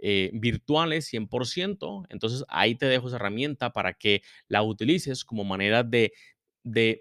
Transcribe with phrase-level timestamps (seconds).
[0.00, 2.06] eh, virtuales 100%.
[2.08, 6.12] Entonces ahí te dejo esa herramienta para que la utilices como manera de,
[6.64, 7.00] de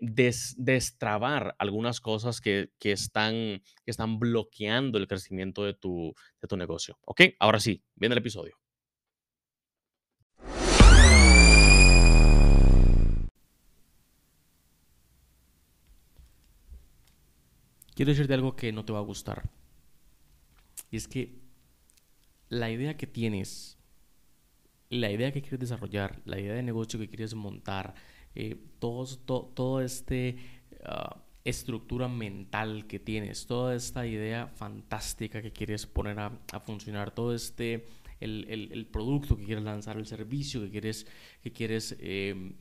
[0.57, 6.57] destrabar algunas cosas que, que, están, que están bloqueando el crecimiento de tu, de tu
[6.57, 6.97] negocio.
[7.05, 7.21] ¿Ok?
[7.39, 8.57] Ahora sí, viene el episodio.
[17.97, 19.49] Quiero decirte algo que no te va a gustar.
[20.91, 21.46] Y es que
[22.49, 23.77] la idea que tienes,
[24.89, 27.95] la idea que quieres desarrollar, la idea de negocio que quieres montar,
[28.35, 30.37] eh, todo, este
[30.85, 37.33] ah, estructura mental que tienes, toda esta idea fantástica que quieres poner a, funcionar, todo
[37.33, 37.87] este,
[38.19, 41.07] el, producto que quieres lanzar, el servicio que quieres,
[41.41, 42.53] que quieres em,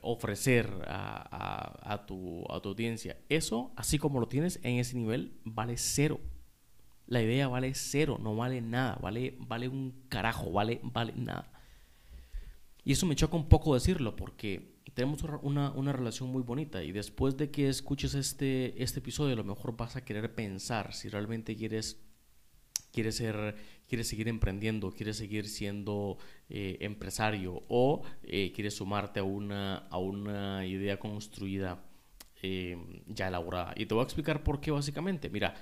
[0.00, 6.20] ofrecer a tu audiencia, eso, así como lo tienes en ese nivel, vale cero
[7.12, 11.52] la idea vale cero, no vale nada, vale, vale un carajo, vale, vale nada.
[12.84, 16.90] Y eso me choca un poco decirlo porque tenemos una, una, relación muy bonita y
[16.90, 21.10] después de que escuches este, este episodio a lo mejor vas a querer pensar si
[21.10, 22.02] realmente quieres,
[22.92, 23.56] quieres, ser,
[23.86, 26.16] quieres seguir emprendiendo, quieres seguir siendo
[26.48, 31.84] eh, empresario o eh, quieres sumarte a una, a una idea construida
[32.40, 33.74] eh, ya elaborada.
[33.76, 35.28] Y te voy a explicar por qué básicamente.
[35.28, 35.54] Mira,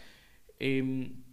[0.60, 1.24] em,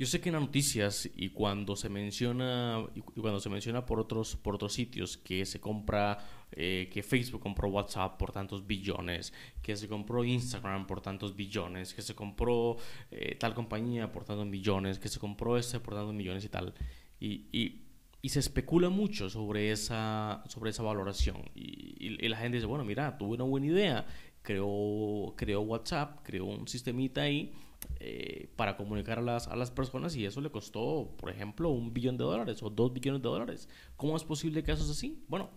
[0.00, 4.00] yo sé que en las noticias y cuando se menciona y cuando se menciona por
[4.00, 6.16] otros por otros sitios que se compra
[6.52, 11.92] eh, que Facebook compró WhatsApp por tantos billones, que se compró Instagram por tantos billones,
[11.92, 12.78] que se compró
[13.10, 16.72] eh, tal compañía por tantos millones, que se compró ese por tantos millones y tal.
[17.20, 17.82] Y, y,
[18.22, 21.42] y se especula mucho sobre esa, sobre esa valoración.
[21.54, 24.06] Y, y, la gente dice, bueno, mira, tuve una buena idea,
[24.42, 27.52] creó, creó WhatsApp, creó un sistemita ahí
[27.98, 31.92] eh, para comunicar a las, a las personas y eso le costó, por ejemplo, un
[31.92, 33.68] billón de dólares o dos billones de dólares.
[33.96, 35.24] ¿Cómo es posible que eso es así?
[35.28, 35.50] Bueno,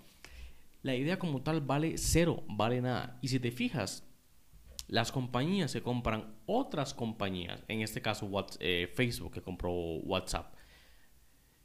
[0.81, 3.17] la idea como tal vale cero, vale nada.
[3.21, 4.05] Y si te fijas,
[4.87, 8.29] las compañías se compran otras compañías, en este caso
[8.59, 10.53] eh, Facebook que compró WhatsApp,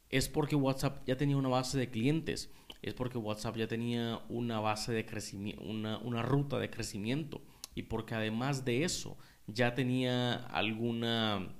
[0.09, 2.51] es porque WhatsApp ya tenía una base de clientes,
[2.81, 7.41] es porque WhatsApp ya tenía una base de crecimiento, una, una ruta de crecimiento.
[7.75, 9.17] Y porque además de eso
[9.47, 11.55] ya tenía alguna,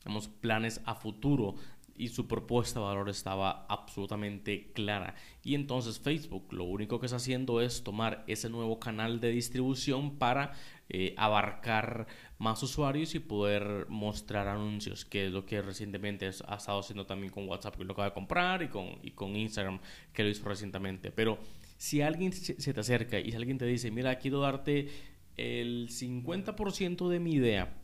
[0.00, 1.56] digamos, planes a futuro
[1.96, 5.14] y su propuesta de valor estaba absolutamente clara.
[5.42, 10.16] Y entonces Facebook lo único que está haciendo es tomar ese nuevo canal de distribución
[10.18, 10.52] para
[10.88, 12.06] eh, abarcar
[12.38, 17.32] más usuarios y poder mostrar anuncios, que es lo que recientemente ha estado haciendo también
[17.32, 19.80] con WhatsApp, que lo acaba de comprar, y con, y con Instagram,
[20.12, 21.10] que lo hizo recientemente.
[21.10, 21.38] Pero
[21.76, 24.88] si alguien se te acerca y si alguien te dice, mira, quiero darte
[25.36, 27.83] el 50% de mi idea,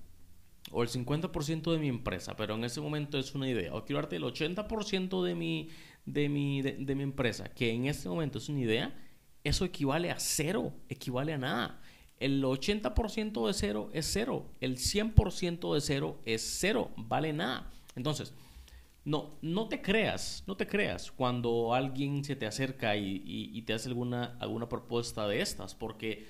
[0.70, 4.00] o el 50% de mi empresa, pero en ese momento es una idea, o quiero
[4.00, 5.68] darte el 80% de mi,
[6.06, 8.94] de, mi, de, mi empresa, que en este momento es una idea,
[9.44, 11.80] eso equivale a cero, equivale a nada.
[12.18, 17.70] El 80% de cero es cero, el 100% de cero es cero, vale nada.
[17.96, 18.34] Entonces,
[19.04, 23.88] no, no te creas, no te creas cuando alguien se te acerca y, te hace
[23.88, 26.26] alguna, alguna propuesta de estas, porque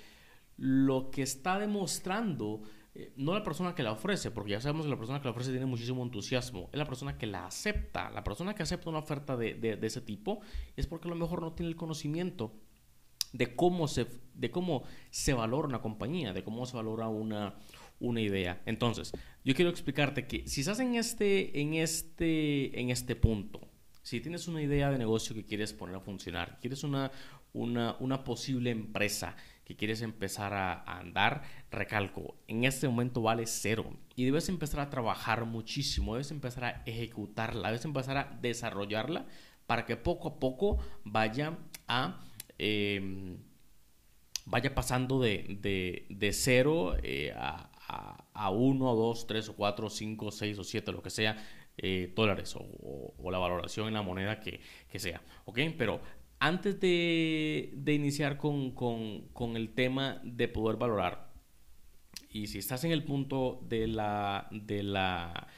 [0.56, 2.62] lo que está demostrando
[2.94, 5.30] eh, no la persona que la ofrece, porque ya sabemos que la persona que la
[5.30, 8.10] ofrece tiene muchísimo entusiasmo, es la persona que la acepta.
[8.10, 10.40] La persona que acepta una oferta de, ese tipo
[10.76, 12.52] es porque a lo mejor no tiene el conocimiento
[13.32, 17.54] de cómo se, de cómo se valora una compañía, de cómo se valora una,
[18.00, 18.60] una idea.
[18.66, 19.12] Entonces,
[19.44, 23.60] yo quiero explicarte que si estás en este, en este, en este punto,
[24.02, 27.12] si tienes una idea de negocio que quieres poner a funcionar, quieres una,
[27.52, 33.96] una, una posible empresa que quieres empezar a, andar, recalco, en este momento vale cero
[34.16, 39.26] y debes empezar a trabajar muchísimo, debes empezar a ejecutarla, debes empezar a desarrollarla
[39.66, 41.56] para que poco a poco vaya
[41.86, 42.20] a...
[42.58, 43.38] Em,
[44.44, 47.70] vaya pasando de, de, cero eh, a,
[48.34, 51.36] a, uno, dos, tres o cuatro, cinco, seis o siete, lo que sea,
[51.76, 54.60] eh, dólares o, o, la valoración en la moneda que,
[54.90, 55.22] que sea.
[55.44, 55.60] ¿Ok?
[55.78, 56.00] Pero
[56.40, 61.30] antes de, iniciar con, el tema de poder valorar,
[62.30, 65.48] y si estás en el punto de la, de la,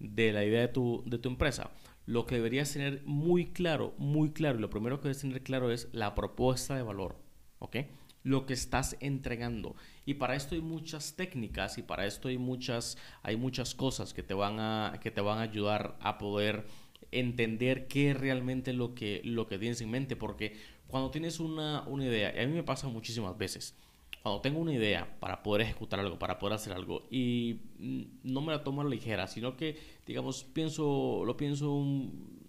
[0.00, 1.70] de la idea de tu, de tu empresa,
[2.06, 5.70] lo que deberías tener muy claro, muy claro, y lo primero que debes tener claro
[5.70, 7.16] es la propuesta de valor,
[7.60, 7.76] ¿ok?
[8.24, 9.76] Lo que estás entregando.
[10.04, 14.24] Y para esto hay muchas técnicas y para esto hay muchas, hay muchas cosas que
[14.24, 16.66] te van a, que te van a ayudar a poder
[17.12, 20.56] entender qué es realmente lo que, lo que tienes en mente, porque
[20.88, 23.76] cuando tienes una, una idea, y a mí me pasa muchísimas veces,
[24.22, 28.52] cuando tengo una idea para poder ejecutar algo, para poder hacer algo, y no me
[28.52, 31.84] la tomo a la ligera, sino que, digamos, pienso, lo pienso,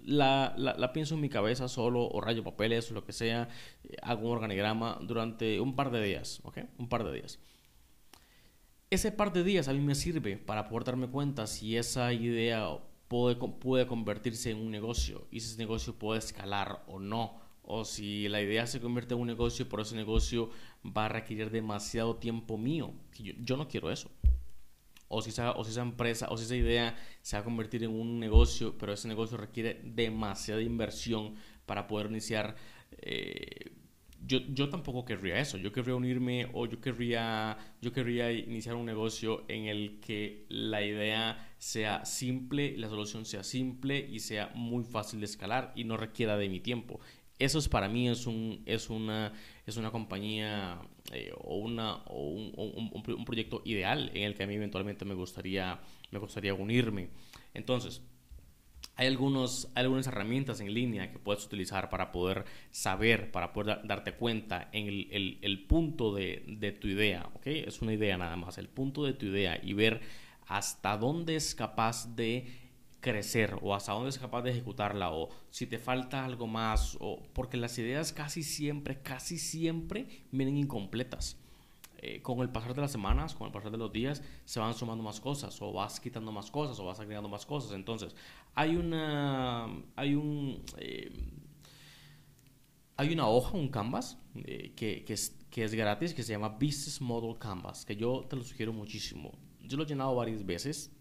[0.04, 3.50] la, la, pienso en mi cabeza solo, o rayo papeles, o lo que sea,
[4.02, 6.60] hago un organigrama durante un par de días, ¿ok?
[6.78, 7.40] Un par de días.
[8.90, 12.70] Ese par de días a mí me sirve para poder darme cuenta si esa idea
[13.14, 17.42] puede, convertirse en un negocio y ese negocio puede escalar o no.
[17.62, 20.50] O si la idea se convierte en un negocio, pero ese negocio
[20.86, 22.94] va a requerir demasiado tiempo mío.
[23.40, 24.10] Yo, no quiero eso.
[25.08, 27.84] O si, esa, o si esa empresa o si esa idea se va a convertir
[27.84, 31.36] en un negocio, pero ese negocio requiere demasiada inversión
[31.66, 32.56] para poder iniciar
[32.98, 33.72] eh,
[34.26, 35.58] yo, yo tampoco querría eso.
[35.58, 40.84] Yo querría unirme o yo querría, yo querría iniciar un negocio en el que la
[40.84, 45.98] idea sea simple, la solución sea simple y sea muy fácil de escalar y no
[45.98, 47.00] requiera de mi tiempo.
[47.40, 49.34] Eso es para mí es, un, es, una,
[49.66, 50.80] es una compañía
[51.12, 55.04] eh, o, una, o un, un, un, proyecto ideal en el que a mí eventualmente
[55.04, 55.82] me gustaría,
[56.12, 57.10] me gustaría unirme.
[57.54, 58.02] Entonces,
[58.96, 64.14] hay, algunos, algunas herramientas en línea que puedes utilizar para poder saber, para poder darte
[64.14, 67.48] cuenta en el, el, punto de, de, tu idea, ¿ok?
[67.48, 70.02] Es una idea nada más, el punto de tu idea y ver
[70.48, 72.64] hasta dónde es capaz de
[73.04, 77.22] crecer o hasta dónde es capaz de ejecutarla o si te falta algo más o
[77.34, 81.43] porque las ideas casi siempre, casi siempre vienen incompletas.
[82.06, 84.74] Eh, con el pasar de las semanas, con el pasar de los días, se van
[84.74, 87.72] sumando más cosas, o vas quitando más cosas, o vas agregando más cosas.
[87.72, 88.14] Entonces,
[88.54, 89.70] hay una.
[89.96, 90.62] Hay un.
[90.80, 91.10] Eh,
[92.98, 96.50] hay una hoja, un canvas, eh, que, que, es, que es gratis, que se llama
[96.50, 99.32] Business Model Canvas, que yo te lo sugiero muchísimo.
[99.62, 100.92] Yo lo he llenado varias veces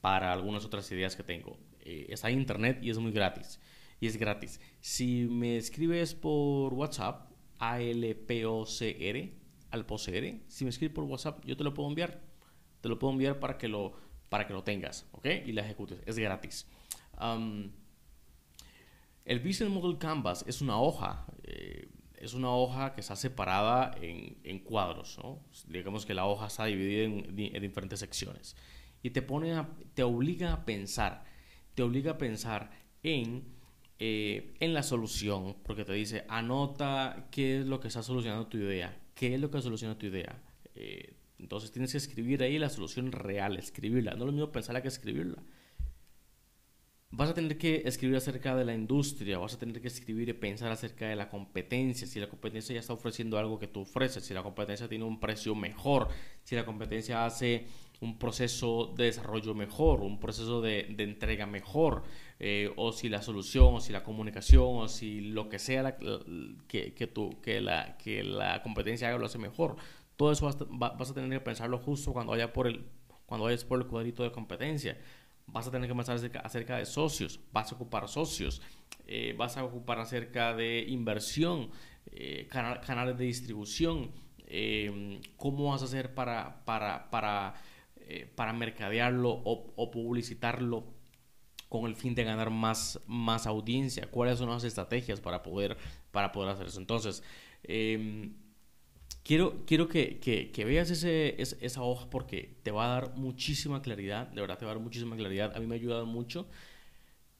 [0.00, 1.58] para algunas otras ideas que tengo.
[1.84, 3.60] está en internet y es muy gratis.
[4.00, 4.60] Y es gratis.
[4.80, 9.39] Si me escribes por WhatsApp, ALPOCR,
[9.70, 10.42] al poseer.
[10.48, 12.20] Si me escribes por WhatsApp, yo te lo puedo enviar.
[12.80, 13.92] Te lo puedo enviar para que lo,
[14.28, 15.26] para que lo tengas, ¿ok?
[15.46, 16.00] Y la ejecutes.
[16.06, 16.66] Es gratis.
[19.24, 21.26] el Business Model Canvas es una hoja.
[21.42, 25.18] Eh, es una hoja que está separada en, cuadros.
[25.66, 28.56] Digamos que la hoja está dividida en, diferentes secciones.
[29.02, 31.24] Y te pone te obliga a pensar.
[31.74, 32.70] Te obliga a pensar
[33.02, 33.60] en
[34.02, 38.56] eh, en la solución, porque te dice, anota qué es lo que está solucionando tu
[38.56, 40.42] idea, qué es lo que soluciona tu idea.
[40.74, 44.12] Eh, entonces tienes que escribir ahí la solución real, escribirla.
[44.12, 45.42] No es lo mismo pensarla que escribirla.
[47.10, 50.32] Vas a tener que escribir acerca de la industria, vas a tener que escribir y
[50.32, 54.24] pensar acerca de la competencia, si la competencia ya está ofreciendo algo que tú ofreces,
[54.24, 56.08] si la competencia tiene un precio mejor,
[56.42, 57.66] si la competencia hace
[58.00, 62.02] un proceso de desarrollo mejor, un proceso de, de entrega mejor,
[62.38, 65.98] eh, o si la solución, o si la comunicación, o si lo que sea
[66.66, 69.76] que, que, que, la, que la competencia haga lo hace mejor.
[70.16, 72.84] Todo eso vas, a tener que pensarlo justo cuando vaya por el
[73.26, 74.98] cuando vayas por el cuadrito de competencia.
[75.46, 78.62] Vas a tener que pensar acerca, de socios, vas a ocupar socios,
[79.06, 81.70] eh, vas a ocupar acerca de inversión,
[82.10, 84.10] eh, canales de distribución,
[85.36, 87.54] cómo vas a hacer para, para, para,
[88.34, 91.00] para mercadearlo o, o publicitarlo
[91.70, 95.76] con el fin de ganar más, más audiencia, cuáles son las estrategias para poder,
[96.10, 96.80] para poder hacer eso.
[96.80, 97.22] Entonces,
[97.62, 98.34] em,
[99.22, 104.26] quiero, quiero que, que, veas ese, esa hoja porque te va a dar muchísima claridad,
[104.26, 106.48] de verdad te va a dar muchísima claridad, a mí me ha ayudado mucho.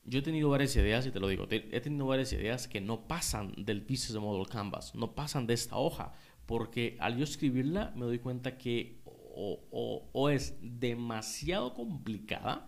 [0.05, 3.09] Yo he tenido varias ideas, y te lo digo, he tenido varias ideas que no
[3.09, 6.13] pasan del Business Model Canvas, no pasan de esta hoja,
[6.47, 9.00] porque al yo escribirla me doy cuenta que
[9.35, 12.67] o, es demasiado complicada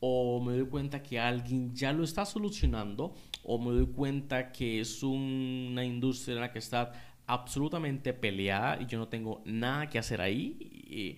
[0.00, 3.14] o me doy cuenta que alguien ya lo está solucionando
[3.44, 6.92] o me doy cuenta que es una industria en la que está
[7.26, 11.16] absolutamente peleada y yo no tengo nada que hacer ahí.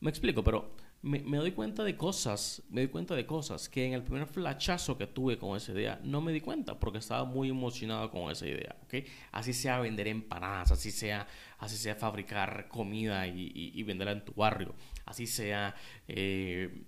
[0.00, 3.94] me explico, pero me, doy cuenta de cosas, me doy cuenta de cosas que en
[3.94, 7.48] el primer flachazo que tuve con esa idea no me di cuenta porque estaba muy
[7.48, 9.06] emocionado con esa idea, ¿ok?
[9.32, 11.26] Así sea vender empanadas, así sea,
[11.58, 14.74] así sea fabricar comida y, venderla en tu barrio,
[15.06, 15.74] así sea...
[16.06, 16.84] Eh,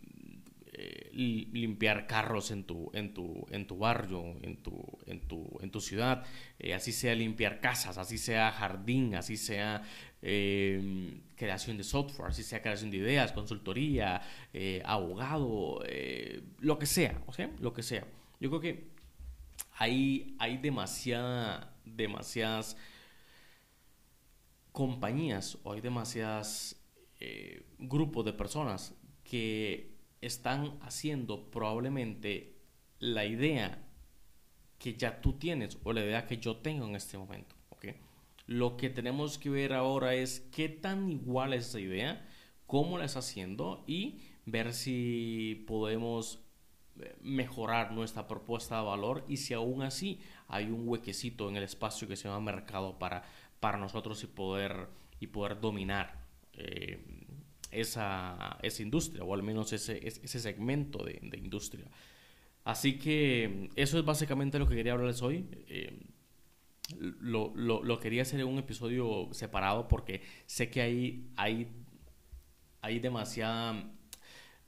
[0.85, 5.71] eh, limpiar carros en tu, en tu, en tu barrio, en tu, en tu, en
[5.71, 6.25] tu ciudad,
[6.59, 9.83] eh, así sea limpiar casas, así sea jardín, así sea
[10.23, 14.23] em, creación de software, así sea creación de ideas, consultoría,
[14.53, 15.85] eh, abogado,
[16.59, 17.23] lo que sea,
[17.61, 18.05] lo que sea.
[18.41, 18.89] Yo creo que
[19.79, 22.77] hay, hay demasiada, demasiadas
[24.73, 26.77] compañías o hay demasiadas
[27.79, 29.91] grupos de personas que
[30.23, 32.57] están haciendo probablemente
[32.99, 33.83] la idea
[34.79, 37.55] que ya tú tienes o la idea que yo tengo en este momento.
[37.71, 37.97] ¿okay?
[38.47, 42.29] Lo que tenemos que ver ahora es qué tan igual es esa idea,
[42.67, 46.41] cómo la está haciendo y ver si podemos
[47.00, 51.64] eh, mejorar nuestra propuesta de valor y si aún así hay un huequecito en el
[51.64, 53.25] espacio que se llama mercado para,
[53.61, 54.88] para nosotros y poder,
[55.19, 56.23] y poder dominar.
[56.55, 57.22] Eh,
[57.73, 61.87] esa, esa industria, o al menos ese, ese segmento de, de, industria.
[62.64, 65.47] Así que eso es básicamente lo que quería hablarles hoy.
[65.69, 65.99] Eh,
[66.99, 71.69] lo, lo, lo, quería hacer en un episodio separado porque sé que hay, hay,
[72.81, 73.91] hay demasiada...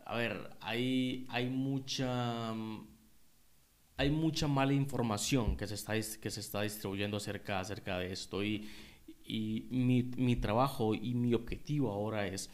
[0.06, 2.54] A ver, hay, hay mucha
[3.96, 8.42] hay mucha mala información que se está, que se está distribuyendo acerca, acerca de esto
[8.42, 8.68] y,
[9.24, 12.50] y mi, mi, trabajo y mi objetivo ahora es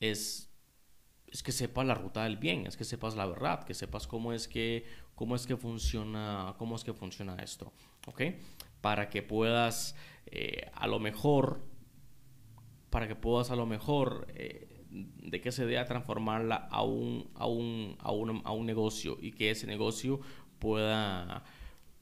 [0.00, 0.50] es,
[1.26, 4.32] es que sepas la ruta del bien, es que sepas la verdad, que sepas cómo
[4.32, 4.84] es que,
[5.14, 7.72] cómo es que, funciona, cómo es que funciona esto.
[8.80, 9.96] Para que puedas
[10.26, 11.60] eh, a lo mejor,
[12.90, 17.46] para que puedas a lo mejor eh, de que se deba transformarla a un, a
[17.46, 20.20] un, a un, a un negocio y que ese negocio
[20.58, 21.44] pueda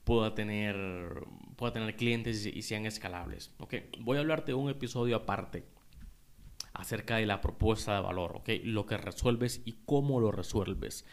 [0.05, 1.25] pueda tener,
[1.57, 3.55] pueda tener clientes y sean escalables.
[3.59, 3.89] Okay.
[4.01, 5.65] Voy a hablarte de un episodio aparte
[6.75, 8.51] acerca de la propuesta de valor, ¿ok?
[8.65, 11.05] Lo que resuelves y cómo lo resuelves.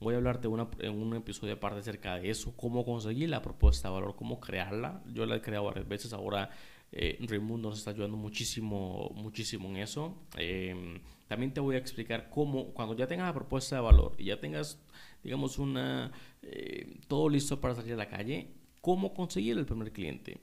[0.00, 3.88] Voy a hablarte una, en un episodio aparte acerca de eso, cómo conseguir la propuesta
[3.88, 5.02] de valor, cómo crearla.
[5.12, 6.50] Yo la he creado varias veces, ahora
[6.92, 10.14] eh, nos está ayudando muchísimo, muchísimo en eso.
[10.36, 14.26] Em, también te voy a explicar cómo, cuando ya tengas la propuesta de valor y
[14.26, 14.80] ya tengas,
[15.22, 16.12] digamos, una,
[16.42, 20.40] eh, todo listo para salir a la calle, cómo conseguir el primer cliente.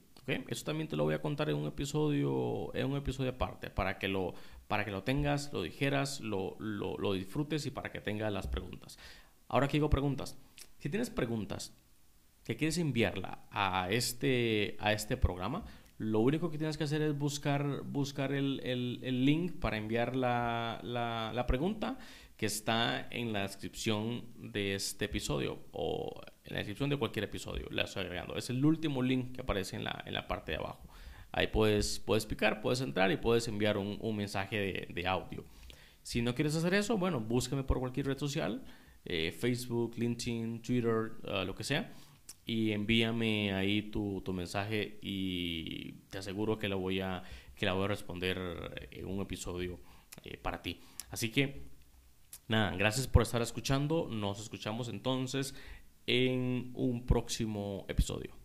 [0.48, 4.00] Eso también te lo voy a contar en un episodio, en un episodio aparte, para
[4.00, 4.34] que lo,
[4.68, 8.98] para que lo tengas, lo dijeras, lo, lo, disfrutes y para que tengas las preguntas.
[9.48, 10.38] Ahora que digo preguntas,
[10.80, 11.74] si tienes preguntas
[12.44, 15.66] que quieres enviarla a este, a este programa,
[15.98, 20.80] lo único que tienes que hacer es buscar, buscar el, el, link para enviar la,
[20.84, 21.98] la, pregunta
[22.36, 27.68] que está en la descripción de este episodio o en la descripción de cualquier episodio.
[27.72, 28.36] La estoy agregando.
[28.36, 30.86] Es el último link que aparece en la, en la parte de abajo.
[31.38, 35.44] Ahí puedes, puedes picar, puedes entrar y puedes enviar un, un mensaje de, audio.
[36.02, 38.64] Si no quieres hacer eso, bueno, búscame por cualquier red social,
[39.04, 41.92] eh, Facebook, LinkedIn, Twitter, uh, lo que sea,
[42.46, 47.22] y envíame ahí tu, tu, mensaje y te aseguro que la voy a,
[47.54, 49.78] que la voy a responder en un episodio
[50.24, 50.80] eh, para ti.
[51.10, 51.64] Así que,
[52.48, 54.08] nada, gracias por estar escuchando.
[54.10, 55.54] Nos escuchamos entonces
[56.08, 58.45] en un próximo episodio.